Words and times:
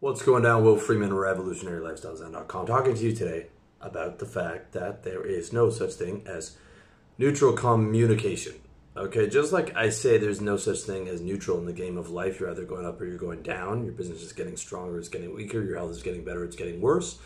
What's 0.00 0.22
going 0.22 0.44
down? 0.44 0.64
Will 0.64 0.78
Freeman, 0.78 1.10
RevolutionaryLifestyles.com, 1.10 2.66
talking 2.66 2.94
to 2.94 3.04
you 3.04 3.14
today 3.14 3.48
about 3.82 4.18
the 4.18 4.24
fact 4.24 4.72
that 4.72 5.02
there 5.02 5.22
is 5.22 5.52
no 5.52 5.68
such 5.68 5.92
thing 5.92 6.22
as 6.26 6.56
neutral 7.18 7.52
communication. 7.52 8.54
Okay, 8.96 9.28
just 9.28 9.52
like 9.52 9.76
I 9.76 9.90
say, 9.90 10.16
there's 10.16 10.40
no 10.40 10.56
such 10.56 10.78
thing 10.78 11.06
as 11.06 11.20
neutral 11.20 11.58
in 11.58 11.66
the 11.66 11.74
game 11.74 11.98
of 11.98 12.08
life. 12.08 12.40
You're 12.40 12.50
either 12.50 12.64
going 12.64 12.86
up 12.86 12.98
or 12.98 13.04
you're 13.04 13.18
going 13.18 13.42
down. 13.42 13.84
Your 13.84 13.92
business 13.92 14.22
is 14.22 14.32
getting 14.32 14.56
stronger, 14.56 14.98
it's 14.98 15.10
getting 15.10 15.34
weaker. 15.34 15.62
Your 15.62 15.76
health 15.76 15.90
is 15.90 16.02
getting 16.02 16.24
better, 16.24 16.44
it's 16.44 16.56
getting 16.56 16.80
worse. 16.80 17.18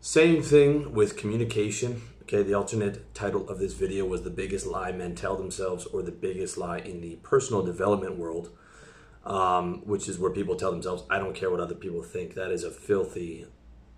Same 0.00 0.44
thing 0.44 0.94
with 0.94 1.16
communication. 1.16 2.02
Okay, 2.22 2.44
the 2.44 2.54
alternate 2.54 3.12
title 3.16 3.48
of 3.48 3.58
this 3.58 3.72
video 3.72 4.04
was 4.04 4.22
The 4.22 4.30
Biggest 4.30 4.64
Lie 4.64 4.92
Men 4.92 5.16
Tell 5.16 5.34
Themselves, 5.34 5.86
or 5.86 6.02
The 6.02 6.12
Biggest 6.12 6.56
Lie 6.56 6.78
in 6.78 7.00
the 7.00 7.16
Personal 7.24 7.64
Development 7.64 8.16
World 8.16 8.50
um, 9.26 9.82
which 9.84 10.08
is 10.08 10.18
where 10.18 10.30
people 10.30 10.54
tell 10.54 10.70
themselves, 10.70 11.02
I 11.10 11.18
don't 11.18 11.34
care 11.34 11.50
what 11.50 11.60
other 11.60 11.74
people 11.74 12.02
think. 12.02 12.34
That 12.34 12.52
is 12.52 12.62
a 12.62 12.70
filthy 12.70 13.46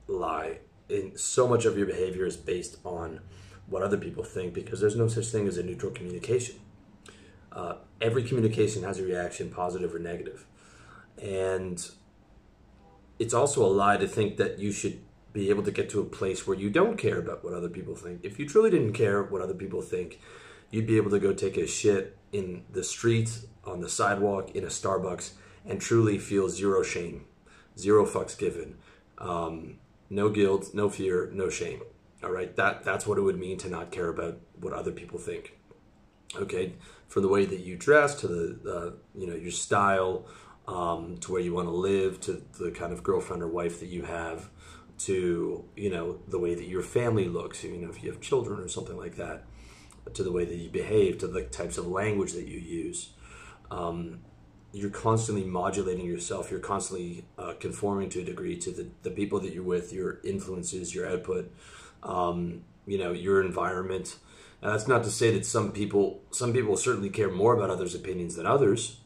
lie. 0.06 0.60
And 0.88 1.20
so 1.20 1.46
much 1.46 1.66
of 1.66 1.76
your 1.76 1.86
behavior 1.86 2.24
is 2.24 2.36
based 2.36 2.78
on 2.82 3.20
what 3.66 3.82
other 3.82 3.98
people 3.98 4.24
think 4.24 4.54
because 4.54 4.80
there's 4.80 4.96
no 4.96 5.06
such 5.06 5.26
thing 5.26 5.46
as 5.46 5.58
a 5.58 5.62
neutral 5.62 5.92
communication. 5.92 6.56
Uh, 7.52 7.74
every 8.00 8.22
communication 8.22 8.82
has 8.84 8.98
a 8.98 9.04
reaction, 9.04 9.50
positive 9.50 9.94
or 9.94 9.98
negative. 9.98 10.46
And 11.20 11.86
it's 13.18 13.34
also 13.34 13.62
a 13.64 13.68
lie 13.68 13.98
to 13.98 14.08
think 14.08 14.38
that 14.38 14.58
you 14.58 14.72
should 14.72 15.00
be 15.34 15.50
able 15.50 15.62
to 15.64 15.70
get 15.70 15.90
to 15.90 16.00
a 16.00 16.04
place 16.04 16.46
where 16.46 16.56
you 16.56 16.70
don't 16.70 16.96
care 16.96 17.18
about 17.18 17.44
what 17.44 17.52
other 17.52 17.68
people 17.68 17.94
think. 17.94 18.20
If 18.22 18.38
you 18.38 18.48
truly 18.48 18.70
didn't 18.70 18.94
care 18.94 19.22
what 19.22 19.42
other 19.42 19.52
people 19.52 19.82
think, 19.82 20.20
you'd 20.70 20.86
be 20.86 20.96
able 20.96 21.10
to 21.10 21.18
go 21.18 21.32
take 21.32 21.56
a 21.56 21.66
shit 21.66 22.16
in 22.32 22.64
the 22.70 22.84
street, 22.84 23.40
on 23.64 23.80
the 23.80 23.88
sidewalk, 23.88 24.54
in 24.54 24.64
a 24.64 24.68
Starbucks, 24.68 25.32
and 25.66 25.80
truly 25.80 26.18
feel 26.18 26.48
zero 26.48 26.82
shame, 26.82 27.24
zero 27.78 28.06
fucks 28.06 28.36
given, 28.36 28.76
um, 29.18 29.78
no 30.10 30.28
guilt, 30.28 30.70
no 30.74 30.88
fear, 30.88 31.30
no 31.32 31.50
shame. 31.50 31.82
All 32.22 32.30
right, 32.30 32.54
that 32.56 32.82
that's 32.84 33.06
what 33.06 33.18
it 33.18 33.22
would 33.22 33.38
mean 33.38 33.58
to 33.58 33.68
not 33.68 33.92
care 33.92 34.08
about 34.08 34.40
what 34.60 34.72
other 34.72 34.90
people 34.90 35.18
think. 35.18 35.56
Okay, 36.36 36.74
from 37.06 37.22
the 37.22 37.28
way 37.28 37.44
that 37.44 37.60
you 37.60 37.76
dress 37.76 38.14
to 38.20 38.26
the 38.26 38.70
uh, 38.70 38.90
you 39.14 39.26
know 39.26 39.36
your 39.36 39.52
style, 39.52 40.26
um, 40.66 41.18
to 41.18 41.32
where 41.32 41.40
you 41.40 41.54
want 41.54 41.68
to 41.68 41.72
live, 41.72 42.20
to 42.22 42.42
the 42.58 42.70
kind 42.70 42.92
of 42.92 43.02
girlfriend 43.02 43.42
or 43.42 43.48
wife 43.48 43.78
that 43.80 43.88
you 43.88 44.02
have, 44.02 44.50
to 44.98 45.64
you 45.76 45.90
know 45.90 46.18
the 46.26 46.38
way 46.38 46.54
that 46.54 46.66
your 46.66 46.82
family 46.82 47.28
looks. 47.28 47.62
You 47.62 47.76
know 47.76 47.88
if 47.88 48.02
you 48.02 48.10
have 48.10 48.20
children 48.20 48.58
or 48.58 48.68
something 48.68 48.96
like 48.96 49.16
that 49.16 49.44
to 50.14 50.22
the 50.22 50.32
way 50.32 50.44
that 50.44 50.56
you 50.56 50.70
behave, 50.70 51.18
to 51.18 51.26
the 51.26 51.42
types 51.42 51.78
of 51.78 51.86
language 51.86 52.32
that 52.32 52.46
you 52.46 52.58
use. 52.58 53.10
Um, 53.70 54.20
you're 54.72 54.90
constantly 54.90 55.44
modulating 55.44 56.06
yourself. 56.06 56.50
You're 56.50 56.60
constantly 56.60 57.24
uh, 57.38 57.54
conforming 57.58 58.10
to 58.10 58.20
a 58.20 58.24
degree 58.24 58.56
to 58.58 58.70
the, 58.70 58.88
the 59.02 59.10
people 59.10 59.40
that 59.40 59.52
you're 59.52 59.62
with, 59.62 59.92
your 59.92 60.20
influences, 60.24 60.94
your 60.94 61.08
output, 61.08 61.52
um, 62.02 62.64
you 62.86 62.98
know, 62.98 63.12
your 63.12 63.42
environment. 63.42 64.16
That's 64.60 64.88
not 64.88 65.04
to 65.04 65.10
say 65.10 65.32
that 65.32 65.46
some 65.46 65.72
people, 65.72 66.22
some 66.30 66.52
people 66.52 66.76
certainly 66.76 67.10
care 67.10 67.30
more 67.30 67.56
about 67.56 67.70
others' 67.70 67.94
opinions 67.94 68.34
than 68.34 68.46
others, 68.46 69.00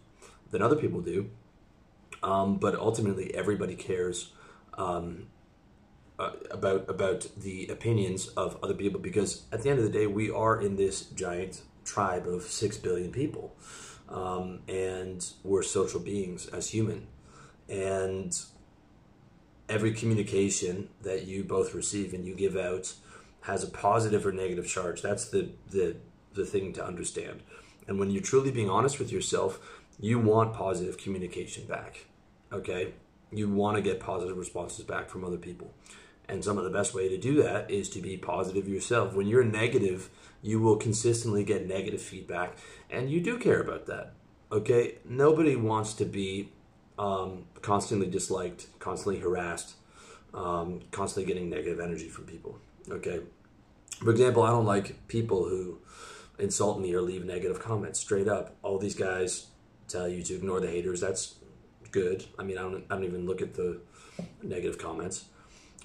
than 0.50 0.62
other 0.62 0.76
people 0.76 1.00
do. 1.00 1.30
Um, 2.22 2.56
but 2.56 2.74
ultimately, 2.74 3.34
everybody 3.34 3.74
cares 3.74 4.32
um, 4.74 5.26
uh, 6.22 6.32
about 6.50 6.88
about 6.88 7.26
the 7.36 7.66
opinions 7.66 8.28
of 8.28 8.56
other 8.62 8.74
people 8.74 9.00
because 9.00 9.42
at 9.52 9.62
the 9.62 9.70
end 9.70 9.78
of 9.78 9.84
the 9.84 9.90
day, 9.90 10.06
we 10.06 10.30
are 10.30 10.60
in 10.60 10.76
this 10.76 11.02
giant 11.06 11.62
tribe 11.84 12.26
of 12.26 12.42
six 12.42 12.76
billion 12.76 13.10
people, 13.10 13.56
um, 14.08 14.60
and 14.68 15.32
we're 15.42 15.62
social 15.62 16.00
beings 16.00 16.46
as 16.48 16.70
human, 16.70 17.06
and 17.68 18.42
every 19.68 19.92
communication 19.92 20.88
that 21.02 21.26
you 21.26 21.42
both 21.42 21.74
receive 21.74 22.12
and 22.14 22.24
you 22.24 22.34
give 22.34 22.56
out 22.56 22.94
has 23.42 23.64
a 23.64 23.70
positive 23.70 24.26
or 24.26 24.32
negative 24.32 24.66
charge. 24.66 25.02
That's 25.02 25.28
the 25.28 25.50
the 25.70 25.96
the 26.34 26.46
thing 26.46 26.72
to 26.74 26.84
understand. 26.84 27.42
And 27.88 27.98
when 27.98 28.10
you're 28.10 28.22
truly 28.22 28.50
being 28.50 28.70
honest 28.70 28.98
with 28.98 29.10
yourself, 29.10 29.58
you 29.98 30.18
want 30.18 30.54
positive 30.54 30.98
communication 30.98 31.66
back. 31.66 32.06
Okay? 32.52 32.94
You 33.30 33.48
want 33.50 33.76
to 33.76 33.82
get 33.82 34.00
positive 34.00 34.36
responses 34.36 34.84
back 34.84 35.08
from 35.08 35.24
other 35.24 35.36
people. 35.36 35.72
And 36.28 36.44
some 36.44 36.56
of 36.56 36.64
the 36.64 36.70
best 36.70 36.94
way 36.94 37.08
to 37.08 37.18
do 37.18 37.42
that 37.42 37.70
is 37.70 37.88
to 37.90 38.00
be 38.00 38.16
positive 38.16 38.68
yourself. 38.68 39.14
When 39.14 39.26
you're 39.26 39.44
negative, 39.44 40.08
you 40.40 40.60
will 40.60 40.76
consistently 40.76 41.44
get 41.44 41.66
negative 41.66 42.00
feedback, 42.00 42.56
and 42.90 43.10
you 43.10 43.20
do 43.20 43.38
care 43.38 43.60
about 43.60 43.86
that. 43.86 44.14
Okay? 44.50 44.98
Nobody 45.04 45.56
wants 45.56 45.94
to 45.94 46.04
be 46.04 46.52
um, 46.98 47.46
constantly 47.60 48.08
disliked, 48.08 48.66
constantly 48.78 49.20
harassed, 49.20 49.74
um, 50.34 50.80
constantly 50.90 51.32
getting 51.32 51.50
negative 51.50 51.80
energy 51.80 52.08
from 52.08 52.24
people. 52.24 52.58
Okay? 52.90 53.20
For 54.02 54.10
example, 54.10 54.42
I 54.42 54.50
don't 54.50 54.66
like 54.66 55.06
people 55.08 55.44
who 55.44 55.78
insult 56.38 56.80
me 56.80 56.94
or 56.94 57.00
leave 57.00 57.24
negative 57.24 57.60
comments 57.60 58.00
straight 58.00 58.28
up. 58.28 58.56
All 58.62 58.78
these 58.78 58.94
guys 58.94 59.46
tell 59.86 60.08
you 60.08 60.22
to 60.22 60.34
ignore 60.34 60.60
the 60.60 60.68
haters. 60.68 61.00
That's 61.00 61.36
good. 61.90 62.24
I 62.38 62.42
mean, 62.42 62.58
I 62.58 62.62
don't, 62.62 62.84
I 62.90 62.94
don't 62.94 63.04
even 63.04 63.26
look 63.26 63.42
at 63.42 63.54
the 63.54 63.80
negative 64.42 64.78
comments. 64.78 65.26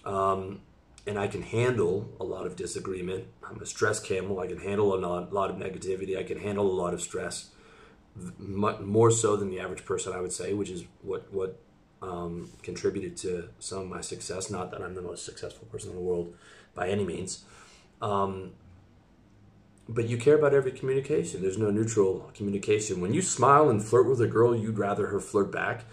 Um, 0.07 0.61
and 1.05 1.19
I 1.19 1.27
can 1.27 1.41
handle 1.41 2.09
a 2.19 2.23
lot 2.23 2.45
of 2.45 2.55
disagreement. 2.55 3.25
I'm 3.43 3.61
a 3.61 3.65
stress 3.65 3.99
camel. 3.99 4.39
I 4.39 4.47
can 4.47 4.57
handle 4.57 4.93
a 4.93 4.99
lot, 4.99 5.49
of 5.49 5.57
negativity. 5.57 6.17
I 6.17 6.23
can 6.23 6.39
handle 6.39 6.65
a 6.65 6.77
lot 6.81 6.93
of 6.93 7.01
stress, 7.01 7.49
more 8.39 9.11
so 9.11 9.35
than 9.35 9.49
the 9.49 9.59
average 9.59 9.85
person, 9.85 10.13
I 10.13 10.21
would 10.21 10.31
say, 10.31 10.53
which 10.53 10.69
is 10.69 10.85
what 11.01 11.31
what 11.31 11.59
um, 12.01 12.49
contributed 12.63 13.15
to 13.17 13.49
some 13.59 13.79
of 13.79 13.87
my 13.87 14.01
success. 14.01 14.49
Not 14.49 14.71
that 14.71 14.81
I'm 14.81 14.95
the 14.95 15.01
most 15.01 15.25
successful 15.25 15.67
person 15.67 15.91
in 15.91 15.95
the 15.95 16.01
world 16.01 16.33
by 16.73 16.89
any 16.89 17.05
means, 17.05 17.45
um, 18.01 18.53
but 19.87 20.09
you 20.09 20.17
care 20.17 20.35
about 20.35 20.53
every 20.53 20.71
communication. 20.71 21.41
There's 21.41 21.57
no 21.57 21.69
neutral 21.69 22.31
communication. 22.33 23.01
When 23.01 23.13
you 23.13 23.21
smile 23.21 23.69
and 23.69 23.83
flirt 23.83 24.09
with 24.09 24.21
a 24.21 24.27
girl, 24.27 24.55
you'd 24.55 24.77
rather 24.77 25.07
her 25.07 25.19
flirt 25.19 25.51
back 25.51 25.85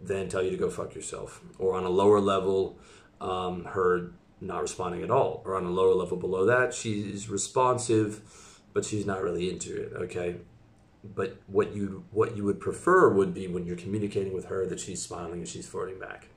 than 0.00 0.28
tell 0.28 0.42
you 0.42 0.50
to 0.50 0.56
go 0.56 0.68
fuck 0.68 0.94
yourself. 0.94 1.40
Or 1.58 1.74
on 1.74 1.84
a 1.84 1.90
lower 1.90 2.20
level 2.20 2.78
um, 3.20 3.64
her 3.64 4.12
not 4.40 4.62
responding 4.62 5.02
at 5.02 5.10
all. 5.10 5.42
Or 5.44 5.56
on 5.56 5.64
a 5.64 5.70
lower 5.70 5.94
level 5.94 6.16
below 6.16 6.46
that, 6.46 6.74
she's 6.74 7.28
responsive, 7.28 8.60
but 8.72 8.84
she's 8.84 9.06
not 9.06 9.22
really 9.22 9.50
into 9.50 9.74
it. 9.74 9.92
Okay, 9.94 10.36
but 11.04 11.36
what 11.46 11.74
you 11.74 12.04
what 12.10 12.36
you 12.36 12.44
would 12.44 12.60
prefer 12.60 13.08
would 13.12 13.34
be 13.34 13.48
when 13.48 13.66
you're 13.66 13.76
communicating 13.76 14.32
with 14.32 14.46
her 14.46 14.66
that 14.66 14.80
she's 14.80 15.02
smiling 15.02 15.40
and 15.40 15.48
she's 15.48 15.66
flirting 15.66 15.98
back. 15.98 16.28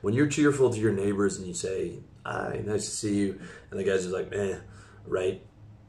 When 0.00 0.14
you're 0.14 0.28
cheerful 0.28 0.70
to 0.70 0.78
your 0.78 0.92
neighbors 0.92 1.36
and 1.36 1.46
you 1.46 1.54
say, 1.54 2.00
"Hi, 2.24 2.62
nice 2.64 2.84
to 2.84 2.90
see 2.90 3.16
you," 3.16 3.40
and 3.70 3.80
the 3.80 3.84
guy's 3.84 4.02
just 4.02 4.14
like, 4.14 4.30
"Man," 4.30 4.62
right? 5.06 5.42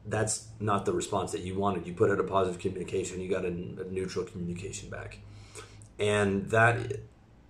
That's 0.08 0.48
not 0.60 0.84
the 0.84 0.92
response 0.92 1.32
that 1.32 1.40
you 1.40 1.56
wanted. 1.56 1.86
You 1.86 1.92
put 1.92 2.10
out 2.10 2.20
a 2.20 2.24
positive 2.24 2.60
communication. 2.60 3.20
You 3.20 3.28
got 3.28 3.44
a, 3.44 3.48
a 3.48 3.84
neutral 3.90 4.24
communication 4.24 4.88
back, 4.88 5.18
and 5.98 6.48
that 6.50 7.00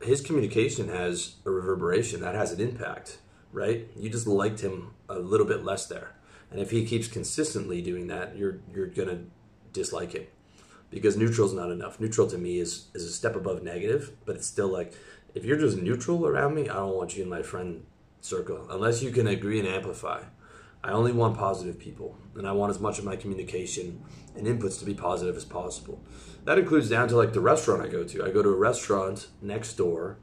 his 0.02 0.20
communication 0.20 0.88
has 0.88 1.36
a 1.44 1.50
reverberation 1.50 2.20
that 2.20 2.34
has 2.34 2.52
an 2.52 2.60
impact, 2.60 3.18
right? 3.52 3.88
You 3.96 4.10
just 4.10 4.26
liked 4.26 4.60
him 4.60 4.94
a 5.08 5.18
little 5.18 5.46
bit 5.46 5.64
less 5.64 5.86
there. 5.86 6.14
And 6.50 6.60
if 6.60 6.70
he 6.70 6.84
keeps 6.84 7.08
consistently 7.08 7.82
doing 7.82 8.06
that, 8.08 8.36
you're 8.36 8.60
you're 8.72 8.86
gonna 8.86 9.20
dislike 9.72 10.12
him. 10.12 10.26
Because 10.90 11.16
neutral 11.16 11.48
is 11.48 11.52
not 11.52 11.70
enough. 11.70 11.98
Neutral 11.98 12.28
to 12.28 12.38
me 12.38 12.58
is 12.58 12.86
is 12.94 13.04
a 13.04 13.12
step 13.12 13.34
above 13.34 13.62
negative, 13.62 14.12
but 14.24 14.36
it's 14.36 14.46
still 14.46 14.68
like 14.68 14.94
if 15.34 15.44
you're 15.44 15.58
just 15.58 15.76
neutral 15.76 16.26
around 16.26 16.54
me, 16.54 16.68
I 16.68 16.74
don't 16.74 16.96
want 16.96 17.16
you 17.16 17.22
in 17.22 17.28
my 17.28 17.42
friend 17.42 17.84
circle. 18.20 18.66
Unless 18.70 19.02
you 19.02 19.10
can 19.10 19.26
agree 19.26 19.58
and 19.58 19.68
amplify. 19.68 20.22
I 20.84 20.92
only 20.92 21.10
want 21.10 21.36
positive 21.36 21.80
people, 21.80 22.16
and 22.36 22.46
I 22.46 22.52
want 22.52 22.70
as 22.70 22.78
much 22.78 23.00
of 23.00 23.04
my 23.04 23.16
communication 23.16 24.04
and 24.36 24.46
inputs 24.46 24.78
to 24.78 24.84
be 24.84 24.94
positive 24.94 25.36
as 25.36 25.44
possible. 25.44 26.00
That 26.46 26.58
includes 26.58 26.88
down 26.88 27.08
to 27.08 27.16
like 27.16 27.32
the 27.32 27.40
restaurant 27.40 27.82
I 27.82 27.88
go 27.88 28.04
to. 28.04 28.24
I 28.24 28.30
go 28.30 28.40
to 28.40 28.48
a 28.48 28.56
restaurant 28.56 29.26
next 29.42 29.74
door 29.74 30.18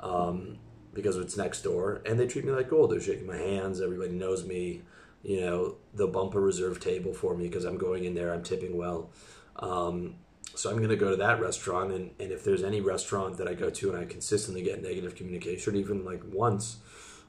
um, 0.00 0.58
because 0.92 1.16
it's 1.16 1.36
next 1.36 1.62
door, 1.62 2.00
and 2.06 2.18
they 2.18 2.28
treat 2.28 2.44
me 2.44 2.52
like 2.52 2.70
gold. 2.70 2.92
They're 2.92 3.00
shaking 3.00 3.26
my 3.26 3.36
hands. 3.36 3.80
Everybody 3.80 4.12
knows 4.12 4.46
me. 4.46 4.82
You 5.24 5.40
know, 5.40 5.76
they'll 5.92 6.12
bump 6.12 6.34
a 6.36 6.40
reserve 6.40 6.78
table 6.78 7.12
for 7.12 7.36
me 7.36 7.48
because 7.48 7.64
I'm 7.64 7.76
going 7.76 8.04
in 8.04 8.14
there. 8.14 8.32
I'm 8.32 8.44
tipping 8.44 8.76
well. 8.76 9.10
Um, 9.56 10.14
so 10.54 10.70
I'm 10.70 10.76
going 10.76 10.90
to 10.90 10.96
go 10.96 11.10
to 11.10 11.16
that 11.16 11.40
restaurant, 11.40 11.92
and, 11.92 12.12
and 12.20 12.30
if 12.30 12.44
there's 12.44 12.62
any 12.62 12.80
restaurant 12.80 13.36
that 13.38 13.48
I 13.48 13.54
go 13.54 13.68
to 13.68 13.90
and 13.90 13.98
I 13.98 14.04
consistently 14.04 14.62
get 14.62 14.80
negative 14.80 15.16
communication, 15.16 15.74
even 15.74 16.04
like 16.04 16.22
once, 16.24 16.76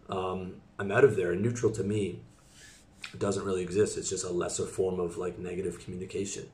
um, 0.08 0.62
I'm 0.78 0.92
out 0.92 1.04
of 1.04 1.16
there. 1.16 1.32
And 1.32 1.42
neutral 1.42 1.72
to 1.72 1.84
me 1.84 2.22
doesn't 3.18 3.44
really 3.44 3.64
exist. 3.64 3.98
It's 3.98 4.10
just 4.10 4.24
a 4.24 4.30
lesser 4.30 4.68
form 4.68 5.00
of 5.00 5.18
like 5.18 5.40
negative 5.40 5.84
communication. 5.84 6.48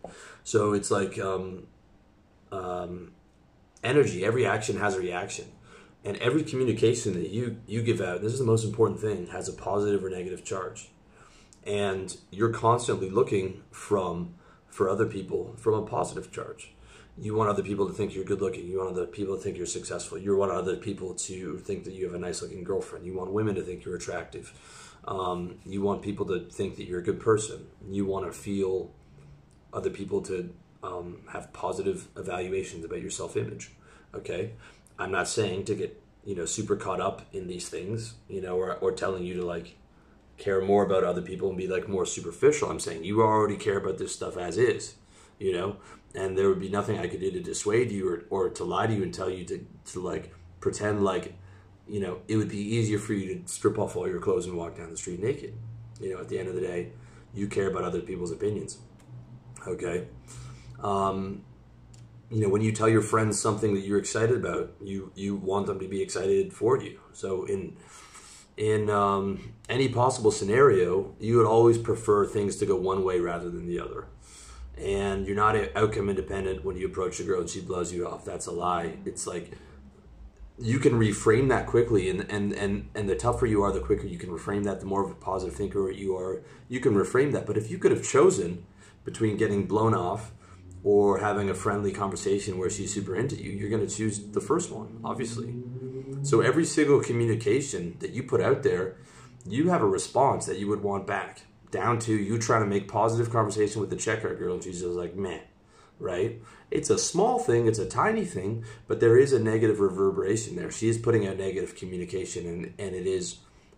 So 0.45 0.71
it's 0.71 0.89
like 0.89 1.19
um, 1.19 1.67
um, 2.51 3.13
energy. 3.83 4.25
Every 4.25 4.45
action 4.45 4.77
has 4.80 4.95
a 4.95 5.00
reaction, 5.00 5.45
and 6.03 6.18
every 6.18 6.44
communication 6.44 7.13
that 7.13 7.30
you 7.30 7.57
you 7.68 7.81
give 7.81 8.01
out. 8.01 8.21
This 8.21 8.33
is 8.33 8.39
the 8.39 8.45
most 8.45 8.65
important 8.65 9.00
thing. 9.00 9.27
Has 9.27 9.48
a 9.50 9.53
positive 9.53 10.03
or 10.03 10.09
negative 10.09 10.44
charge, 10.44 10.89
and 11.65 12.15
you're 12.31 12.53
constantly 12.53 13.09
looking 13.09 13.63
from 13.71 14.36
for 14.69 14.89
other 14.89 15.06
people 15.06 15.56
from 15.57 15.74
a 15.75 15.81
positive 15.86 16.31
charge. 16.31 16.74
you 17.18 17.36
want 17.36 17.50
other 17.50 17.62
people 17.62 17.88
to 17.88 17.94
think 17.94 18.15
you're 18.15 18.24
good 18.24 18.42
looking. 18.42 18.65
You 18.68 18.80
want 18.80 18.92
other 18.92 19.06
people 19.06 19.36
to 19.36 19.42
think 19.42 19.57
you're 19.57 19.65
successful. 19.65 20.18
You 20.18 20.36
want 20.38 20.51
other 20.51 20.77
people 20.77 21.13
to 21.13 21.57
think 21.57 21.83
that 21.83 21.94
you 21.94 22.06
have 22.06 22.15
a 22.15 22.19
nice 22.19 22.42
looking 22.42 22.63
girlfriend. 22.63 23.06
You 23.06 23.13
want 23.13 23.31
women 23.31 23.54
to 23.56 23.62
think 23.62 23.83
you're 23.83 23.95
attractive. 23.95 24.54
Um, 25.06 25.56
you 25.65 25.81
want 25.81 26.01
people 26.01 26.25
to 26.27 26.47
think 26.50 26.77
that 26.77 26.86
you're 26.86 27.00
a 27.00 27.04
good 27.04 27.19
person. 27.19 27.68
You 27.89 28.06
want 28.06 28.25
to 28.25 28.31
feel 28.31 28.92
other 29.74 29.89
people 29.89 30.21
to 30.24 30.54
um, 30.83 31.19
have 31.31 31.54
positive 31.54 32.07
evaluations 32.18 32.86
about 32.86 33.01
your 33.01 33.12
self 33.12 33.38
image. 33.38 33.72
Okay, 34.13 34.51
I'm 35.00 35.12
not 35.12 35.28
saying 35.28 35.66
to 35.66 35.75
get 35.75 36.01
you 36.25 36.36
know 36.36 36.45
super 36.45 36.75
caught 36.75 37.00
up 37.00 37.22
in 37.33 37.48
these 37.48 37.69
things, 37.69 38.16
you 38.28 38.42
know, 38.42 38.57
or 38.57 38.75
or 38.75 38.92
telling 38.92 39.24
you 39.24 39.36
to 39.36 39.45
like 39.45 39.78
care 40.38 40.62
more 40.62 40.83
about 40.83 41.04
other 41.04 41.22
people 41.22 41.50
and 41.50 41.57
be 41.57 41.68
like 41.68 41.88
more 41.88 42.06
superficial. 42.06 42.69
I'm 42.69 42.80
saying 42.80 43.04
you 43.04 43.22
already 43.22 43.57
care 43.57 43.78
about 43.78 44.00
this 44.00 44.13
stuff 44.13 44.38
as 44.38 44.57
is, 44.57 44.95
you 45.39 45.54
know, 45.54 45.78
and 46.16 46.38
there 46.38 46.50
would 46.50 46.60
be 46.60 46.69
nothing 46.69 47.00
I 47.00 47.07
could 47.07 47.19
do 47.19 47.31
to 47.31 47.39
dissuade 47.39 47.92
you 47.92 48.10
or, 48.10 48.24
or 48.30 48.50
to 48.50 48.63
lie 48.63 48.88
to 48.88 48.94
you 48.94 49.04
and 49.04 49.13
tell 49.13 49.30
you 49.30 49.45
to, 49.45 49.66
to 49.92 50.00
like 50.00 50.33
pretend 50.60 51.04
like, 51.04 51.36
you 51.88 52.00
know, 52.00 52.19
it 52.28 52.38
would 52.38 52.50
be 52.50 52.57
easier 52.57 52.98
for 52.98 53.13
you 53.13 53.36
to 53.36 53.48
strip 53.48 53.78
off 53.78 53.95
all 53.95 54.07
your 54.07 54.19
clothes 54.19 54.48
and 54.48 54.57
walk 54.57 54.78
down 54.78 54.89
the 54.89 54.98
street 54.98 55.22
naked. 55.22 55.54
You 56.00 56.16
know, 56.16 56.22
at 56.22 56.30
the 56.30 56.39
end 56.39 56.50
of 56.50 56.56
the 56.56 56.62
day, 56.62 56.92
you 57.33 57.48
care 57.48 57.69
about 57.69 57.83
other 57.83 58.01
people's 58.01 58.31
opinions. 58.31 58.80
Okay. 59.68 60.07
Um, 60.81 61.44
you 62.30 62.42
know, 62.42 62.50
when 62.50 62.62
you 62.62 62.72
tell 62.72 62.88
your 62.88 63.01
friends 63.01 63.39
something 63.39 63.74
that 63.74 63.81
you're 63.81 64.00
excited 64.00 64.38
about, 64.38 64.72
you 64.81 65.12
you 65.16 65.36
want 65.36 65.68
them 65.68 65.80
to 65.80 65.88
be 65.88 66.01
excited 66.01 66.54
for 66.54 66.81
you. 66.81 67.00
So 67.12 67.44
in 67.44 67.75
in 68.57 68.89
um, 68.89 69.54
any 69.68 69.89
possible 69.89 70.31
scenario, 70.31 71.13
you 71.19 71.38
would 71.38 71.45
always 71.45 71.78
prefer 71.78 72.25
things 72.25 72.56
to 72.57 72.66
go 72.66 72.75
one 72.75 73.04
way 73.04 73.19
rather 73.19 73.50
than 73.50 73.68
the 73.68 73.80
other. 73.80 74.07
And 74.78 75.28
you're 75.28 75.36
not 75.36 75.56
outcome 75.75 76.10
independent 76.10 76.63
when 76.63 76.78
you 76.78 76.88
approach 76.88 77.19
a 77.19 77.24
girl 77.24 77.42
and 77.42 77.50
she 77.50 77.62
blows 77.62 77.94
you 77.94 78.07
off. 78.07 78.24
That's 78.24 78.48
a 78.48 78.51
lie. 78.51 78.98
It's 79.06 79.28
like 79.28 79.51
you 80.57 80.80
can 80.80 80.94
reframe 80.94 81.50
that 81.50 81.68
quickly, 81.68 82.10
and 82.10 82.22
and 82.31 82.54
and 82.54 82.89
and 82.95 83.10
the 83.10 83.16
tougher 83.16 83.45
you 83.45 83.62
are, 83.62 83.72
the 83.72 83.80
quicker 83.81 84.07
you 84.07 84.18
can 84.18 84.30
reframe 84.30 84.63
that. 84.63 84.80
The 84.80 84.86
more 84.86 85.04
of 85.04 85.12
a 85.12 85.16
positive 85.16 85.56
thinker 85.56 85.92
you 85.92 86.16
are, 86.16 86.42
you 86.69 86.80
can 86.80 86.94
reframe 86.94 87.33
that. 87.33 87.45
But 87.45 87.57
if 87.57 87.69
you 87.69 87.78
could 87.78 87.92
have 87.92 88.04
chosen 88.04 88.66
between 89.04 89.36
getting 89.36 89.66
blown 89.66 89.94
off 89.94 90.31
or 90.83 91.19
having 91.19 91.50
a 91.50 91.54
friendly 91.54 91.92
conversation 91.92 92.57
where 92.57 92.69
she's 92.69 92.94
super 92.94 93.16
into 93.16 93.36
you, 93.36 93.51
you're 93.51 93.69
going 93.69 93.86
to 93.88 93.95
choose 93.95 94.19
the 94.31 94.42
first 94.42 94.72
one, 94.72 95.00
obviously. 95.04 95.54
So 96.24 96.42
every 96.42 96.66
single 96.66 97.01
communication 97.01 97.98
that 98.00 98.12
you 98.12 98.24
put 98.24 98.42
out 98.42 98.63
there, 98.63 98.98
you 99.45 99.69
have 99.69 99.81
a 99.81 99.88
response 99.88 100.45
that 100.45 100.60
you 100.60 100.68
would 100.68 100.83
want 100.83 101.07
back. 101.07 101.44
Down 101.72 102.00
to 102.00 102.13
you 102.13 102.38
trying 102.38 102.62
to 102.63 102.68
make 102.68 102.88
positive 102.88 103.31
conversation 103.31 103.80
with 103.80 103.89
the 103.89 103.95
checkout 103.95 104.38
girl, 104.38 104.56
and 104.56 104.63
she's 104.63 104.81
just 104.81 104.94
like, 104.94 105.16
man, 105.16 105.42
right? 106.00 106.42
It's 106.69 106.89
a 106.89 106.98
small 106.98 107.39
thing, 107.39 107.66
it's 107.66 107.80
a 107.80 107.88
tiny 107.88 108.25
thing, 108.25 108.66
but 108.88 109.00
there 109.00 109.18
is 109.18 109.31
a 109.31 109.39
negative 109.39 109.80
reverberation 109.80 110.57
there. 110.57 110.69
She 110.69 110.89
is 110.89 110.98
putting 110.98 111.28
out 111.28 111.38
negative 111.38 111.75
communication, 111.75 112.45
and 112.45 112.74
and 112.78 112.94
it 112.94 113.07
is, 113.07 113.38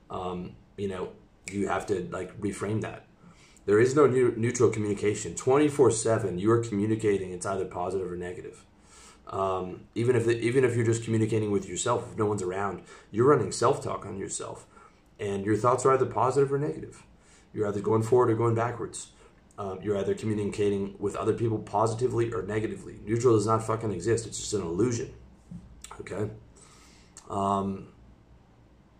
um, 0.09 0.55
you 0.75 0.87
know, 0.87 1.09
you 1.51 1.67
have 1.67 1.85
to 1.87 2.07
like 2.11 2.39
reframe 2.41 2.81
that. 2.81 3.05
There 3.65 3.79
is 3.79 3.95
no 3.95 4.07
neutral 4.07 4.69
communication. 4.69 5.35
24 5.35 5.91
7, 5.91 6.37
you 6.37 6.51
are 6.51 6.63
communicating, 6.63 7.31
it's 7.31 7.45
either 7.45 7.65
positive 7.65 8.11
or 8.11 8.17
negative. 8.17 8.65
Um, 9.27 9.85
even 9.95 10.15
if 10.15 10.25
the, 10.25 10.37
even 10.39 10.65
if 10.65 10.75
you're 10.75 10.85
just 10.85 11.03
communicating 11.03 11.49
with 11.51 11.67
yourself, 11.67 12.11
if 12.11 12.17
no 12.17 12.25
one's 12.25 12.41
around, 12.41 12.83
you're 13.09 13.27
running 13.27 13.51
self 13.51 13.81
talk 13.81 14.05
on 14.05 14.17
yourself, 14.17 14.67
and 15.19 15.45
your 15.45 15.55
thoughts 15.55 15.85
are 15.85 15.93
either 15.93 16.05
positive 16.05 16.51
or 16.51 16.59
negative. 16.59 17.03
You're 17.53 17.67
either 17.67 17.79
going 17.79 18.03
forward 18.03 18.31
or 18.31 18.35
going 18.35 18.55
backwards. 18.55 19.07
Um, 19.57 19.79
you're 19.81 19.97
either 19.97 20.15
communicating 20.15 20.95
with 20.99 21.15
other 21.15 21.33
people 21.33 21.59
positively 21.59 22.33
or 22.33 22.41
negatively. 22.41 22.99
Neutral 23.05 23.35
does 23.35 23.45
not 23.45 23.63
fucking 23.63 23.91
exist. 23.91 24.25
It's 24.25 24.39
just 24.39 24.53
an 24.53 24.61
illusion. 24.61 25.13
Okay. 26.01 26.29
Um, 27.29 27.92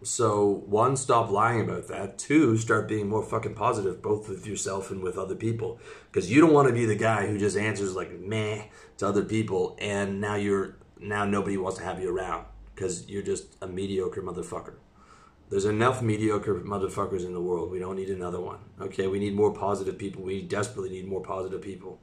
so 0.04 0.64
one, 0.66 0.96
stop 0.98 1.30
lying 1.30 1.62
about 1.62 1.88
that. 1.88 2.18
Two, 2.18 2.58
start 2.58 2.88
being 2.88 3.08
more 3.08 3.24
fucking 3.24 3.56
positive, 3.56 4.02
both 4.02 4.28
with 4.28 4.46
yourself 4.46 4.92
and 4.92 5.02
with 5.02 5.18
other 5.18 5.36
people, 5.36 5.80
because 6.12 6.32
you 6.32 6.42
don't 6.42 6.54
want 6.54 6.68
to 6.68 6.74
be 6.74 6.86
the 6.86 6.96
guy 6.96 7.28
who 7.28 7.38
just 7.38 7.58
answers 7.58 7.96
like 7.96 8.20
meh 8.20 8.64
to 8.98 9.08
other 9.08 9.24
people, 9.24 9.78
and 9.80 10.20
now 10.20 10.36
you're 10.36 10.76
now 11.00 11.26
nobody 11.26 11.58
wants 11.58 11.78
to 11.78 11.84
have 11.84 12.02
you 12.02 12.16
around 12.16 12.46
because 12.74 13.08
you're 13.08 13.24
just 13.24 13.56
a 13.62 13.68
mediocre 13.68 14.22
motherfucker. 14.22 14.76
There's 15.50 15.66
enough 15.66 16.02
mediocre 16.02 16.56
motherfuckers 16.56 17.26
in 17.26 17.34
the 17.34 17.42
world. 17.42 17.72
We 17.72 17.80
don't 17.80 17.96
need 17.96 18.10
another 18.10 18.40
one. 18.40 18.60
Okay, 18.82 19.08
we 19.08 19.20
need 19.20 19.36
more 19.36 19.54
positive 19.54 19.98
people. 19.98 20.24
We 20.24 20.42
desperately 20.42 20.90
need 20.90 21.08
more 21.08 21.22
positive 21.22 21.62
people. 21.62 22.00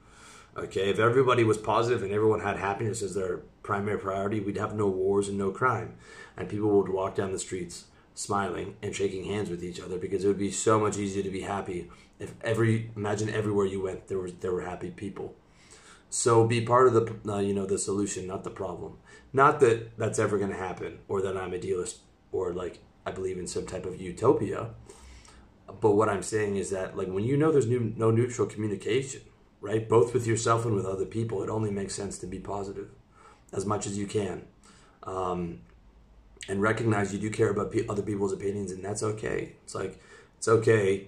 Okay, 0.57 0.91
if 0.91 0.99
everybody 0.99 1.45
was 1.45 1.59
positive 1.59 2.03
and 2.03 2.13
everyone 2.13 2.41
had 2.41 2.57
happiness 2.57 3.03
as 3.03 3.15
their 3.15 3.39
primary 3.63 3.99
priority, 3.99 4.41
we'd 4.41 4.57
have 4.57 4.75
no 4.75 4.89
wars 4.89 5.29
and 5.29 5.39
no 5.39 5.51
crime, 5.51 5.95
and 6.37 6.49
people 6.49 6.71
would 6.71 6.89
walk 6.89 7.15
down 7.15 7.33
the 7.33 7.39
streets 7.39 7.85
smiling 8.15 8.77
and 8.83 8.95
shaking 8.95 9.25
hands 9.25 9.51
with 9.51 9.65
each 9.65 9.81
other 9.81 9.99
because 9.99 10.25
it 10.25 10.29
would 10.29 10.39
be 10.39 10.51
so 10.51 10.79
much 10.79 10.99
easier 10.99 11.23
to 11.23 11.31
be 11.31 11.43
happy 11.43 11.89
if 12.19 12.35
every 12.43 12.91
imagine 12.97 13.31
everywhere 13.31 13.67
you 13.67 13.81
went 13.81 14.09
there 14.09 14.19
was 14.19 14.35
there 14.35 14.53
were 14.53 14.63
happy 14.63 14.91
people. 14.91 15.35
So 16.11 16.45
be 16.45 16.61
part 16.61 16.89
of 16.89 16.95
the 16.95 17.33
uh, 17.33 17.39
you 17.39 17.55
know 17.55 17.67
the 17.67 17.79
solution, 17.79 18.27
not 18.27 18.45
the 18.45 18.51
problem. 18.51 18.99
Not 19.33 19.61
that 19.61 19.97
that's 19.97 20.19
ever 20.19 20.39
going 20.39 20.51
to 20.51 20.57
happen, 20.57 20.99
or 21.09 21.23
that 21.23 21.37
I'm 21.37 21.55
idealist, 21.55 21.99
or 22.33 22.53
like 22.53 22.81
I 23.07 23.13
believe 23.13 23.39
in 23.39 23.47
some 23.47 23.67
type 23.67 23.87
of 23.87 24.01
utopia. 24.01 24.71
But 25.81 25.93
what 25.93 26.09
I'm 26.09 26.25
saying 26.25 26.57
is 26.57 26.71
that 26.71 26.97
like 26.97 27.09
when 27.09 27.25
you 27.25 27.37
know 27.37 27.53
there's 27.53 27.69
new, 27.69 27.95
no 27.97 28.11
neutral 28.11 28.49
communication, 28.49 29.23
right, 29.61 29.89
both 29.89 30.13
with 30.13 30.27
yourself 30.27 30.67
and 30.67 30.75
with 30.75 30.85
other 30.85 31.07
people, 31.07 31.45
it 31.45 31.49
only 31.49 31.71
makes 31.71 31.95
sense 31.95 32.19
to 32.19 32.27
be 32.27 32.41
positive 32.41 32.91
as 33.53 33.65
much 33.65 33.87
as 33.87 33.97
you 33.97 34.07
can. 34.07 34.43
Um, 35.05 35.61
and 36.51 36.61
recognize 36.61 37.13
you 37.13 37.21
do 37.21 37.31
care 37.31 37.51
about 37.51 37.73
other 37.89 38.03
people's 38.03 38.33
opinions, 38.33 38.73
and 38.73 38.85
that's 38.85 39.05
okay. 39.05 39.53
It's 39.63 39.75
like 39.75 40.01
it's 40.37 40.49
okay 40.49 41.07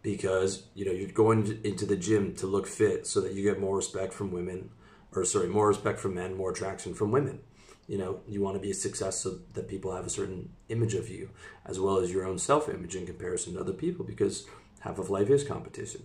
because 0.00 0.62
you 0.74 0.86
know 0.86 0.92
you're 0.92 1.10
going 1.10 1.60
into 1.62 1.84
the 1.84 1.96
gym 1.96 2.34
to 2.36 2.46
look 2.46 2.66
fit 2.66 3.06
so 3.06 3.20
that 3.20 3.34
you 3.34 3.42
get 3.42 3.60
more 3.60 3.76
respect 3.76 4.14
from 4.14 4.32
women 4.32 4.70
or 5.12 5.24
sorry 5.24 5.48
more 5.48 5.68
respect 5.68 5.98
from 5.98 6.14
men 6.14 6.34
more 6.34 6.52
attraction 6.52 6.94
from 6.94 7.10
women. 7.10 7.40
You 7.86 7.98
know 7.98 8.20
you 8.26 8.40
want 8.40 8.56
to 8.56 8.60
be 8.60 8.70
a 8.70 8.74
success 8.74 9.18
so 9.20 9.38
that 9.52 9.68
people 9.68 9.94
have 9.94 10.06
a 10.06 10.10
certain 10.10 10.50
image 10.70 10.94
of 10.94 11.10
you 11.10 11.28
as 11.66 11.78
well 11.78 11.98
as 11.98 12.10
your 12.10 12.24
own 12.24 12.38
self-image 12.38 12.96
in 12.96 13.04
comparison 13.04 13.54
to 13.54 13.60
other 13.60 13.74
people 13.74 14.06
because 14.06 14.46
half 14.80 14.98
of 14.98 15.10
life 15.10 15.28
is 15.28 15.44
competition. 15.44 16.02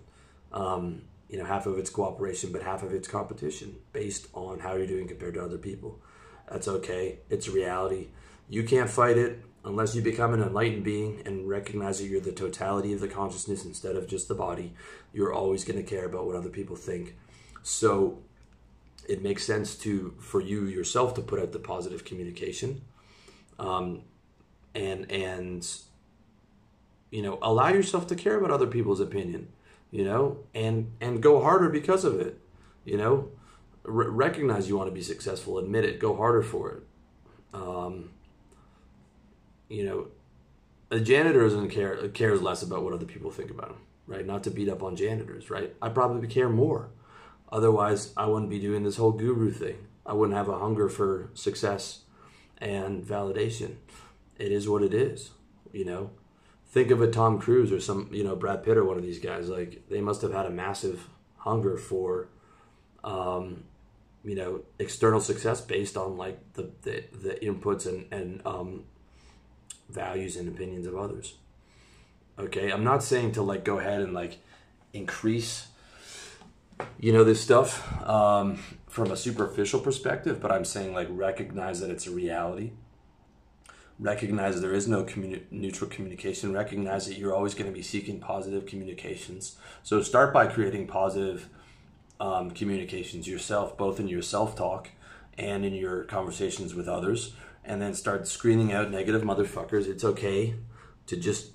Um, 0.51 1.03
you 1.29 1.37
know 1.37 1.45
half 1.45 1.67
of 1.67 1.77
it's 1.77 1.89
cooperation 1.89 2.51
but 2.51 2.63
half 2.63 2.83
of 2.83 2.93
it's 2.93 3.07
competition 3.07 3.77
based 3.93 4.27
on 4.33 4.59
how 4.59 4.75
you're 4.75 4.87
doing 4.87 5.07
compared 5.07 5.35
to 5.35 5.43
other 5.43 5.57
people 5.57 6.01
that's 6.49 6.67
okay 6.67 7.19
it's 7.29 7.47
reality 7.47 8.07
you 8.49 8.63
can't 8.63 8.89
fight 8.89 9.17
it 9.17 9.43
unless 9.65 9.95
you 9.95 10.01
become 10.01 10.33
an 10.33 10.41
enlightened 10.41 10.83
being 10.83 11.21
and 11.25 11.47
recognize 11.47 11.99
that 11.99 12.07
you're 12.07 12.19
the 12.19 12.31
totality 12.31 12.93
of 12.93 12.99
the 12.99 13.07
consciousness 13.07 13.63
instead 13.63 13.95
of 13.95 14.07
just 14.07 14.27
the 14.27 14.35
body, 14.35 14.73
you're 15.13 15.33
always 15.33 15.63
going 15.63 15.77
to 15.77 15.89
care 15.89 16.05
about 16.05 16.25
what 16.25 16.35
other 16.35 16.49
people 16.49 16.75
think. 16.75 17.15
So 17.61 18.19
it 19.07 19.23
makes 19.23 19.45
sense 19.45 19.75
to 19.75 20.13
for 20.19 20.41
you 20.41 20.65
yourself 20.65 21.13
to 21.15 21.21
put 21.21 21.39
out 21.39 21.51
the 21.51 21.59
positive 21.59 22.03
communication, 22.03 22.81
um, 23.59 24.01
and 24.75 25.09
and 25.11 25.65
you 27.11 27.21
know 27.21 27.37
allow 27.41 27.69
yourself 27.69 28.07
to 28.07 28.15
care 28.15 28.37
about 28.37 28.51
other 28.51 28.67
people's 28.67 28.99
opinion, 28.99 29.47
you 29.91 30.03
know, 30.03 30.39
and 30.53 30.91
and 30.99 31.21
go 31.23 31.41
harder 31.41 31.69
because 31.69 32.03
of 32.03 32.19
it, 32.19 32.39
you 32.83 32.97
know. 32.97 33.29
R- 33.85 34.09
recognize 34.09 34.69
you 34.69 34.77
want 34.77 34.89
to 34.89 34.93
be 34.93 35.01
successful, 35.01 35.57
admit 35.57 35.85
it, 35.85 35.99
go 35.99 36.15
harder 36.15 36.41
for 36.41 36.71
it. 36.71 36.83
Um, 37.53 38.11
you 39.69 39.85
know, 39.85 40.07
a 40.91 40.99
janitor 40.99 41.41
doesn't 41.41 41.69
care 41.69 42.07
cares 42.09 42.41
less 42.41 42.61
about 42.61 42.83
what 42.83 42.93
other 42.93 43.05
people 43.05 43.31
think 43.31 43.49
about 43.49 43.69
him, 43.69 43.77
right? 44.07 44.25
Not 44.25 44.43
to 44.43 44.51
beat 44.51 44.69
up 44.69 44.83
on 44.83 44.95
janitors, 44.95 45.49
right? 45.49 45.73
I 45.81 45.89
probably 45.89 46.27
care 46.27 46.49
more. 46.49 46.89
Otherwise, 47.51 48.13
I 48.17 48.25
wouldn't 48.25 48.49
be 48.49 48.59
doing 48.59 48.83
this 48.83 48.97
whole 48.97 49.11
guru 49.11 49.51
thing. 49.51 49.87
I 50.05 50.13
wouldn't 50.13 50.37
have 50.37 50.49
a 50.49 50.59
hunger 50.59 50.89
for 50.89 51.29
success 51.33 52.01
and 52.57 53.03
validation. 53.03 53.75
It 54.37 54.51
is 54.51 54.67
what 54.67 54.83
it 54.83 54.93
is, 54.93 55.31
you 55.71 55.85
know. 55.85 56.11
Think 56.67 56.89
of 56.89 57.01
a 57.01 57.11
Tom 57.11 57.39
Cruise 57.39 57.71
or 57.71 57.79
some, 57.79 58.09
you 58.11 58.23
know, 58.23 58.35
Brad 58.35 58.63
Pitt 58.63 58.77
or 58.77 58.83
one 58.83 58.97
of 58.97 59.03
these 59.03 59.19
guys. 59.19 59.49
Like 59.49 59.83
they 59.89 60.01
must 60.01 60.21
have 60.23 60.33
had 60.33 60.47
a 60.47 60.49
massive 60.49 61.07
hunger 61.37 61.77
for, 61.77 62.29
um, 63.03 63.65
you 64.23 64.35
know, 64.35 64.61
external 64.79 65.19
success 65.19 65.61
based 65.61 65.97
on 65.97 66.17
like 66.17 66.53
the 66.53 66.71
the, 66.83 67.03
the 67.11 67.33
inputs 67.41 67.85
and 67.85 68.11
and 68.11 68.41
um, 68.45 68.83
values 69.89 70.37
and 70.37 70.47
opinions 70.47 70.87
of 70.87 70.95
others. 70.95 71.35
Okay, 72.39 72.71
I'm 72.71 72.83
not 72.83 73.03
saying 73.03 73.33
to 73.33 73.41
like 73.41 73.63
go 73.63 73.79
ahead 73.79 74.01
and 74.01 74.13
like 74.13 74.39
increase, 74.93 75.67
you 76.99 77.11
know, 77.11 77.23
this 77.23 77.41
stuff 77.41 78.01
um, 78.07 78.59
from 78.87 79.11
a 79.11 79.17
superficial 79.17 79.79
perspective, 79.79 80.41
but 80.41 80.51
I'm 80.51 80.65
saying 80.65 80.93
like 80.93 81.07
recognize 81.11 81.79
that 81.81 81.89
it's 81.89 82.07
a 82.07 82.11
reality. 82.11 82.71
Recognize 83.99 84.59
there 84.59 84.73
is 84.73 84.87
no 84.87 85.03
communi- 85.03 85.43
neutral 85.51 85.89
communication. 85.89 86.51
Recognize 86.51 87.05
that 87.05 87.17
you're 87.17 87.33
always 87.33 87.53
going 87.53 87.67
to 87.67 87.71
be 87.71 87.83
seeking 87.83 88.19
positive 88.19 88.65
communications. 88.65 89.57
So 89.83 90.01
start 90.01 90.33
by 90.33 90.47
creating 90.47 90.87
positive 90.87 91.47
um, 92.23 92.51
communications 92.51 93.27
yourself, 93.27 93.77
both 93.77 93.99
in 93.99 94.07
your 94.07 94.21
self 94.21 94.55
talk 94.55 94.89
and 95.37 95.65
in 95.65 95.73
your 95.73 96.05
conversations 96.05 96.73
with 96.73 96.87
others, 96.87 97.33
and 97.65 97.81
then 97.81 97.93
start 97.93 98.27
screening 98.27 98.71
out 98.71 98.89
negative 98.89 99.23
motherfuckers. 99.23 99.87
It's 99.87 100.05
okay 100.05 100.55
to 101.07 101.17
just, 101.17 101.51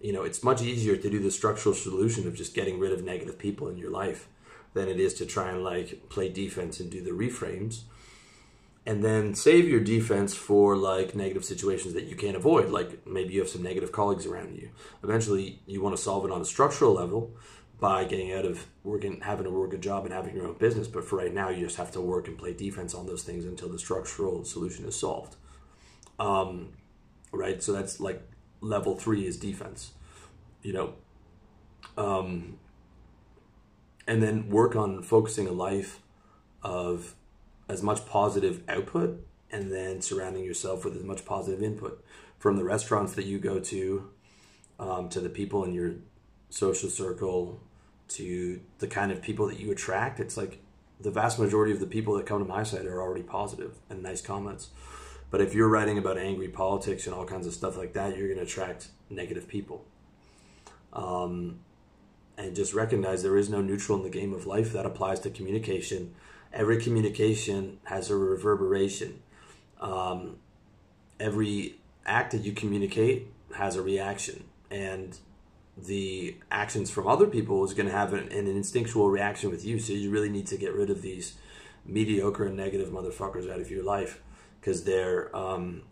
you 0.00 0.12
know, 0.12 0.22
it's 0.22 0.44
much 0.44 0.62
easier 0.62 0.96
to 0.96 1.10
do 1.10 1.18
the 1.18 1.32
structural 1.32 1.74
solution 1.74 2.28
of 2.28 2.36
just 2.36 2.54
getting 2.54 2.78
rid 2.78 2.92
of 2.92 3.02
negative 3.02 3.36
people 3.36 3.66
in 3.66 3.76
your 3.76 3.90
life 3.90 4.28
than 4.74 4.88
it 4.88 5.00
is 5.00 5.12
to 5.14 5.26
try 5.26 5.50
and 5.50 5.64
like 5.64 6.08
play 6.08 6.28
defense 6.28 6.78
and 6.78 6.88
do 6.88 7.02
the 7.02 7.10
reframes 7.10 7.80
and 8.84 9.04
then 9.04 9.34
save 9.34 9.68
your 9.68 9.80
defense 9.80 10.34
for 10.34 10.76
like 10.76 11.14
negative 11.14 11.44
situations 11.44 11.94
that 11.94 12.04
you 12.04 12.16
can't 12.16 12.36
avoid 12.36 12.70
like 12.70 13.06
maybe 13.06 13.34
you 13.34 13.38
have 13.38 13.48
some 13.48 13.62
negative 13.62 13.92
colleagues 13.92 14.26
around 14.26 14.56
you 14.56 14.70
eventually 15.04 15.60
you 15.66 15.82
want 15.82 15.94
to 15.94 16.02
solve 16.02 16.24
it 16.24 16.32
on 16.32 16.40
a 16.40 16.44
structural 16.44 16.94
level 16.94 17.30
by 17.80 18.04
getting 18.04 18.32
out 18.32 18.44
of 18.44 18.66
working 18.84 19.20
having 19.22 19.44
to 19.44 19.50
work 19.50 19.72
a 19.72 19.78
job 19.78 20.04
and 20.04 20.14
having 20.14 20.36
your 20.36 20.46
own 20.46 20.56
business 20.58 20.86
but 20.86 21.04
for 21.04 21.16
right 21.16 21.34
now 21.34 21.48
you 21.48 21.64
just 21.64 21.76
have 21.76 21.90
to 21.90 22.00
work 22.00 22.28
and 22.28 22.38
play 22.38 22.52
defense 22.52 22.94
on 22.94 23.06
those 23.06 23.24
things 23.24 23.44
until 23.44 23.68
the 23.68 23.78
structural 23.78 24.44
solution 24.44 24.84
is 24.84 24.94
solved. 24.94 25.36
Um, 26.18 26.74
right? 27.32 27.62
So 27.62 27.72
that's 27.72 27.98
like 27.98 28.22
level 28.60 28.96
three 28.96 29.26
is 29.26 29.36
defense 29.36 29.92
you 30.62 30.72
know? 30.72 30.94
Um, 31.96 32.58
and 34.06 34.22
then 34.22 34.48
work 34.48 34.74
on 34.74 35.02
focusing 35.02 35.46
a 35.46 35.52
life 35.52 36.00
of 36.62 37.14
as 37.68 37.82
much 37.82 38.06
positive 38.06 38.62
output 38.68 39.26
and 39.50 39.70
then 39.70 40.00
surrounding 40.00 40.44
yourself 40.44 40.84
with 40.84 40.96
as 40.96 41.02
much 41.02 41.24
positive 41.24 41.62
input. 41.62 42.02
From 42.38 42.56
the 42.56 42.64
restaurants 42.64 43.12
that 43.14 43.26
you 43.26 43.38
go 43.38 43.60
to 43.60 44.10
um, 44.78 45.08
to 45.10 45.20
the 45.20 45.28
people 45.28 45.64
in 45.64 45.72
your 45.72 45.94
social 46.52 46.90
circle 46.90 47.60
to 48.08 48.60
the 48.78 48.86
kind 48.86 49.10
of 49.10 49.22
people 49.22 49.46
that 49.46 49.58
you 49.58 49.70
attract 49.72 50.20
it's 50.20 50.36
like 50.36 50.60
the 51.00 51.10
vast 51.10 51.38
majority 51.38 51.72
of 51.72 51.80
the 51.80 51.86
people 51.86 52.14
that 52.14 52.26
come 52.26 52.38
to 52.38 52.48
my 52.48 52.62
site 52.62 52.86
are 52.86 53.00
already 53.00 53.22
positive 53.22 53.76
and 53.90 54.02
nice 54.02 54.20
comments. 54.20 54.68
But 55.30 55.40
if 55.40 55.54
you're 55.54 55.68
writing 55.68 55.98
about 55.98 56.18
angry 56.18 56.48
politics 56.48 57.06
and 57.06 57.14
all 57.14 57.24
kinds 57.24 57.46
of 57.46 57.54
stuff 57.54 57.76
like 57.76 57.92
that 57.94 58.16
you're 58.16 58.28
going 58.28 58.38
to 58.38 58.44
attract 58.44 58.88
negative 59.10 59.48
people. 59.48 59.84
Um, 60.92 61.60
and 62.36 62.54
just 62.54 62.74
recognize 62.74 63.22
there 63.22 63.36
is 63.36 63.48
no 63.48 63.60
neutral 63.60 63.98
in 63.98 64.04
the 64.04 64.10
game 64.10 64.32
of 64.32 64.46
life. 64.46 64.72
That 64.72 64.86
applies 64.86 65.20
to 65.20 65.30
communication. 65.30 66.14
Every 66.52 66.80
communication 66.80 67.78
has 67.84 68.10
a 68.10 68.16
reverberation. 68.16 69.22
Um, 69.80 70.36
every 71.18 71.76
act 72.06 72.32
that 72.32 72.42
you 72.42 72.52
communicate 72.52 73.28
has 73.54 73.76
a 73.76 73.82
reaction, 73.82 74.44
and 74.70 75.16
the 75.76 76.36
actions 76.50 76.90
from 76.90 77.06
other 77.06 77.26
people 77.26 77.64
is 77.64 77.72
going 77.72 77.86
to 77.86 77.92
have 77.92 78.12
an, 78.12 78.30
an, 78.30 78.46
instinctual 78.46 79.08
reaction 79.08 79.50
with 79.50 79.64
you. 79.64 79.78
So 79.78 79.92
you 79.94 80.10
really 80.10 80.28
need 80.28 80.46
to 80.48 80.56
get 80.56 80.74
rid 80.74 80.90
of 80.90 81.00
these 81.00 81.34
mediocre 81.86 82.44
and 82.44 82.56
negative 82.56 82.90
motherfuckers 82.90 83.50
out 83.50 83.60
of 83.60 83.70
your 83.70 83.82
life 83.82 84.20
because 84.60 84.84
they're, 84.84 85.34
um, 85.34 85.82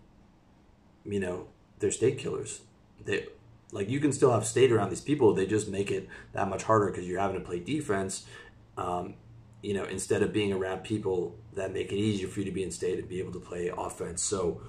you 1.04 1.18
know, 1.18 1.46
they're 1.78 1.90
state 1.90 2.18
killers. 2.18 2.60
They 3.04 3.26
like 3.72 3.88
you 3.88 4.00
can 4.00 4.12
still 4.12 4.32
have 4.32 4.44
state 4.44 4.70
around 4.70 4.90
these 4.90 5.00
people. 5.00 5.34
They 5.34 5.46
just 5.46 5.68
make 5.68 5.90
it 5.90 6.08
that 6.32 6.49
much 6.49 6.64
harder 6.64 6.90
because 6.90 7.06
you're 7.06 7.20
having 7.20 7.40
to 7.40 7.44
play 7.44 7.60
defense. 7.60 8.26
Um, 8.76 9.14
you 9.62 9.75
know, 9.75 9.84
instead 9.84 10.22
of 10.22 10.32
being 10.32 10.52
around 10.52 10.84
people 10.84 11.37
that 11.54 11.72
make 11.72 11.92
it 11.92 11.96
easier 11.96 12.28
for 12.28 12.40
you 12.40 12.46
to 12.46 12.52
be 12.52 12.62
in 12.62 12.70
state 12.70 12.99
and 12.99 13.08
be 13.08 13.18
able 13.18 13.32
to 13.32 13.40
play 13.40 13.70
offense. 13.76 14.22
So, 14.22 14.60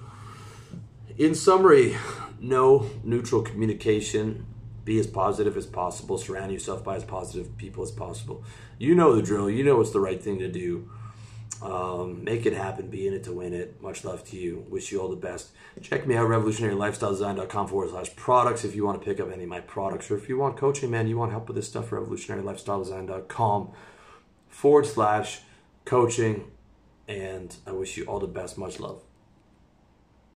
in 1.16 1.34
summary, 1.34 1.96
no 2.40 2.90
neutral 3.02 3.42
communication. 3.42 4.46
Be 4.84 4.98
as 4.98 5.06
positive 5.06 5.56
as 5.56 5.66
possible. 5.66 6.18
Surround 6.18 6.52
yourself 6.52 6.82
by 6.82 6.96
as 6.96 7.04
positive 7.04 7.56
people 7.56 7.82
as 7.82 7.90
possible. 7.90 8.44
You 8.78 8.94
know 8.94 9.14
the 9.14 9.22
drill. 9.22 9.48
You 9.48 9.64
know 9.64 9.76
what's 9.76 9.92
the 9.92 10.00
right 10.00 10.22
thing 10.22 10.38
to 10.40 10.48
do. 10.48 10.90
Um, 11.62 12.24
make 12.24 12.44
it 12.44 12.54
happen. 12.54 12.88
Be 12.88 13.06
in 13.06 13.14
it 13.14 13.22
to 13.24 13.32
win 13.32 13.52
it. 13.52 13.80
Much 13.80 14.04
love 14.04 14.24
to 14.30 14.36
you. 14.36 14.66
Wish 14.68 14.90
you 14.90 15.00
all 15.00 15.08
the 15.08 15.16
best. 15.16 15.50
Check 15.80 16.06
me 16.06 16.16
out, 16.16 16.28
revolutionarylifestyledesign.com 16.28 17.68
forward 17.68 17.90
slash 17.90 18.16
products 18.16 18.64
if 18.64 18.74
you 18.74 18.84
want 18.84 19.00
to 19.00 19.04
pick 19.04 19.20
up 19.20 19.32
any 19.32 19.44
of 19.44 19.48
my 19.48 19.60
products. 19.60 20.10
Or 20.10 20.16
if 20.16 20.28
you 20.28 20.38
want 20.38 20.56
coaching, 20.56 20.90
man, 20.90 21.06
you 21.06 21.16
want 21.16 21.30
help 21.30 21.46
with 21.46 21.56
this 21.56 21.68
stuff, 21.68 21.90
revolutionarylifestyledesign.com 21.90 23.70
forward 24.48 24.86
slash 24.86 25.40
coaching. 25.84 26.50
And 27.06 27.54
I 27.66 27.72
wish 27.72 27.96
you 27.96 28.04
all 28.06 28.18
the 28.18 28.26
best. 28.26 28.58
Much 28.58 28.80
love. 28.80 29.02